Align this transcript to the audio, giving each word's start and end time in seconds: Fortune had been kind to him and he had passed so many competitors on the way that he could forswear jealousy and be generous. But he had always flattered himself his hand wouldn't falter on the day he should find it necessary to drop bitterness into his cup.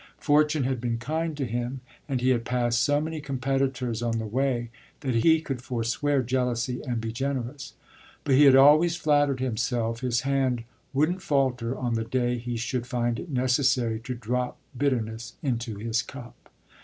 Fortune 0.17 0.63
had 0.63 0.81
been 0.81 0.97
kind 0.97 1.37
to 1.37 1.45
him 1.45 1.81
and 2.09 2.21
he 2.21 2.29
had 2.29 2.43
passed 2.43 2.81
so 2.83 2.99
many 2.99 3.21
competitors 3.21 4.01
on 4.01 4.17
the 4.17 4.25
way 4.25 4.71
that 5.01 5.13
he 5.17 5.39
could 5.41 5.61
forswear 5.61 6.23
jealousy 6.23 6.81
and 6.81 6.99
be 6.99 7.11
generous. 7.11 7.73
But 8.23 8.33
he 8.33 8.45
had 8.45 8.55
always 8.55 8.95
flattered 8.95 9.39
himself 9.39 9.99
his 9.99 10.21
hand 10.21 10.63
wouldn't 10.91 11.21
falter 11.21 11.77
on 11.77 11.93
the 11.93 12.03
day 12.03 12.39
he 12.39 12.57
should 12.57 12.87
find 12.87 13.19
it 13.19 13.29
necessary 13.29 13.99
to 13.99 14.15
drop 14.15 14.57
bitterness 14.75 15.35
into 15.43 15.75
his 15.75 16.01
cup. 16.01 16.49